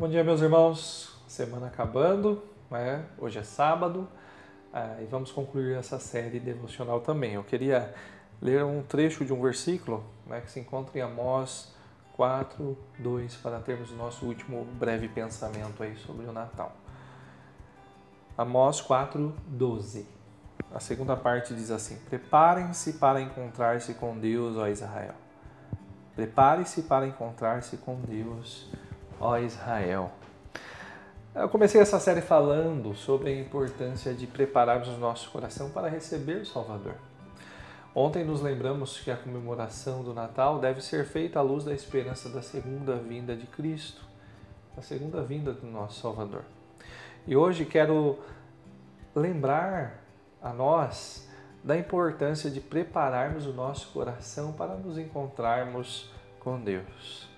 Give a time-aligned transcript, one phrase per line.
[0.00, 1.14] Bom dia, meus irmãos.
[1.28, 3.04] Semana acabando, né?
[3.18, 4.08] Hoje é sábado
[4.72, 7.34] ah, e vamos concluir essa série devocional também.
[7.34, 7.94] Eu queria
[8.40, 11.74] ler um trecho de um versículo né, que se encontra em Amós
[12.14, 16.72] 4, 2, para termos o nosso último breve pensamento aí sobre o Natal.
[18.38, 20.08] Amós 4, 12.
[20.74, 25.14] A segunda parte diz assim: Preparem-se para encontrar-se com Deus, ó Israel.
[26.16, 28.66] Prepare-se para encontrar-se com Deus,
[29.20, 30.10] ó Israel.
[31.32, 36.38] Eu comecei essa série falando sobre a importância de prepararmos o nosso coração para receber
[36.38, 36.94] o Salvador.
[37.94, 42.28] Ontem nos lembramos que a comemoração do Natal deve ser feita à luz da esperança
[42.28, 44.02] da segunda vinda de Cristo,
[44.76, 46.42] a segunda vinda do nosso Salvador.
[47.26, 48.18] E hoje quero
[49.14, 50.02] lembrar
[50.42, 51.28] a nós
[51.62, 57.29] da importância de prepararmos o nosso coração para nos encontrarmos com Deus.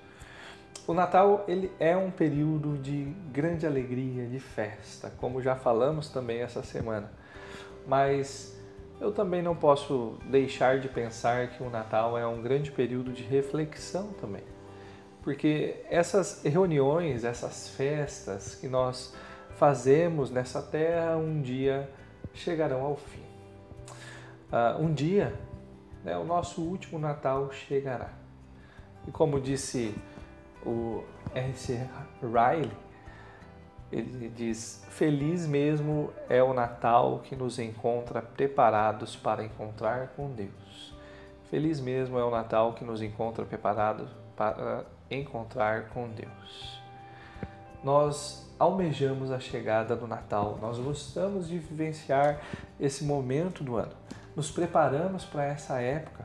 [0.87, 6.41] O Natal ele é um período de grande alegria, de festa, como já falamos também
[6.41, 7.11] essa semana.
[7.87, 8.61] Mas
[9.01, 13.23] eu também não posso deixar de pensar que o Natal é um grande período de
[13.23, 14.43] reflexão também.
[15.23, 19.15] Porque essas reuniões, essas festas que nós
[19.57, 21.89] fazemos nessa terra, um dia
[22.35, 23.23] chegarão ao fim.
[24.51, 25.33] Uh, um dia,
[26.05, 28.11] né, o nosso último Natal chegará.
[29.07, 29.95] E como disse
[30.65, 31.89] o R.C.
[32.23, 32.71] Riley,
[33.91, 40.95] ele diz: Feliz mesmo é o Natal que nos encontra preparados para encontrar com Deus.
[41.51, 46.81] Feliz mesmo é o Natal que nos encontra preparados para encontrar com Deus.
[47.85, 52.41] Nós almejamos a chegada do Natal, nós gostamos de vivenciar
[52.81, 53.93] esse momento do ano,
[54.37, 56.25] nos preparamos para essa época,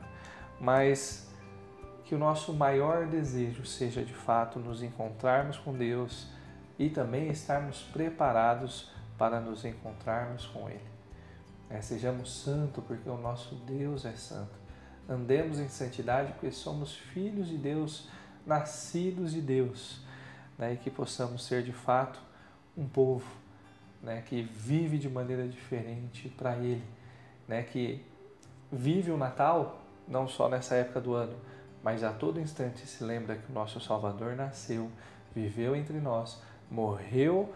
[0.60, 1.27] mas
[2.08, 6.26] que o nosso maior desejo seja de fato nos encontrarmos com Deus
[6.78, 10.88] e também estarmos preparados para nos encontrarmos com Ele.
[11.68, 14.56] É, sejamos santos porque o nosso Deus é santo.
[15.06, 18.08] Andemos em santidade porque somos filhos de Deus,
[18.46, 20.00] nascidos de Deus,
[20.56, 20.72] né?
[20.72, 22.18] e que possamos ser de fato
[22.74, 23.30] um povo
[24.02, 24.22] né?
[24.22, 26.84] que vive de maneira diferente para Ele,
[27.46, 27.64] né?
[27.64, 28.02] que
[28.72, 31.36] vive o Natal não só nessa época do ano,
[31.82, 34.90] mas a todo instante se lembra que o nosso Salvador nasceu,
[35.34, 37.52] viveu entre nós, morreu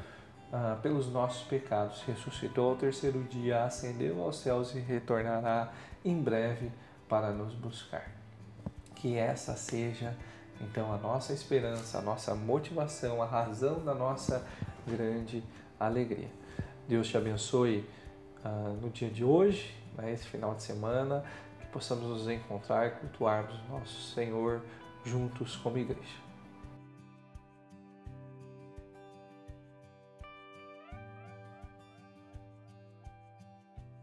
[0.53, 5.73] ah, pelos nossos pecados, ressuscitou ao terceiro dia, ascendeu aos céus e retornará
[6.05, 6.71] em breve
[7.09, 8.11] para nos buscar.
[8.95, 10.17] Que essa seja
[10.61, 14.47] então a nossa esperança, a nossa motivação, a razão da nossa
[14.87, 15.43] grande
[15.79, 16.29] alegria.
[16.89, 17.89] Deus te abençoe
[18.45, 21.25] ah, no dia de hoje, nesse final de semana
[21.73, 24.63] possamos nos encontrar e cultuarmos nosso Senhor
[25.05, 26.32] juntos como igreja.